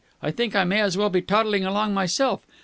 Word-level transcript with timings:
I 0.19 0.31
think 0.31 0.55
I 0.55 0.63
may 0.63 0.81
as 0.81 0.97
well 0.97 1.11
be 1.11 1.21
toddling 1.21 1.63
along 1.63 1.93
myself. 1.93 2.41